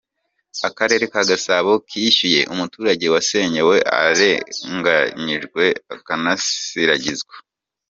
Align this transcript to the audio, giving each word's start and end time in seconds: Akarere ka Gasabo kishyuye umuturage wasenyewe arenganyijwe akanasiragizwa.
Akarere 0.67 1.03
ka 1.13 1.21
Gasabo 1.29 1.71
kishyuye 1.87 2.41
umuturage 2.53 3.05
wasenyewe 3.13 3.75
arenganyijwe 3.99 5.63
akanasiragizwa. 5.95 7.35